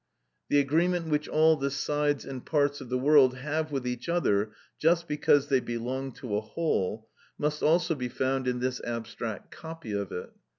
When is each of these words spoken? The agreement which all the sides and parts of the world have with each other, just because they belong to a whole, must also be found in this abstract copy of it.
The 0.49 0.57
agreement 0.59 1.09
which 1.09 1.27
all 1.27 1.55
the 1.57 1.69
sides 1.69 2.25
and 2.25 2.43
parts 2.43 2.81
of 2.81 2.89
the 2.89 2.97
world 2.97 3.35
have 3.37 3.71
with 3.71 3.85
each 3.85 4.09
other, 4.09 4.51
just 4.79 5.07
because 5.07 5.49
they 5.49 5.59
belong 5.59 6.11
to 6.13 6.35
a 6.37 6.41
whole, 6.41 7.07
must 7.37 7.61
also 7.61 7.93
be 7.93 8.09
found 8.09 8.47
in 8.47 8.61
this 8.61 8.81
abstract 8.83 9.51
copy 9.51 9.91
of 9.91 10.11
it. 10.11 10.31